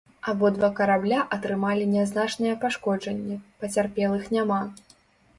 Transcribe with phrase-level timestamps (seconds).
[0.31, 4.59] Абодва карабля атрымалі нязначныя пашкоджанні, пацярпелых няма.